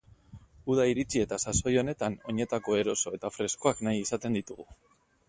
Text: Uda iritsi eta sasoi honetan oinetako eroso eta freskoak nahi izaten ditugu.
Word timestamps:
Uda 0.75 0.85
iritsi 0.91 1.21
eta 1.25 1.37
sasoi 1.43 1.73
honetan 1.81 2.15
oinetako 2.33 2.79
eroso 2.85 3.13
eta 3.19 3.31
freskoak 3.37 3.85
nahi 3.89 4.03
izaten 4.07 4.39
ditugu. 4.39 4.71